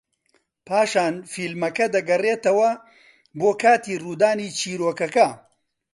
پاشان 0.67 1.13
فیلمەکە 1.31 1.85
دەگەڕێتەوە 1.95 2.69
بۆ 3.39 3.51
کاتی 3.61 3.99
ڕوودانی 4.03 4.55
چیرۆکەکە 4.59 5.29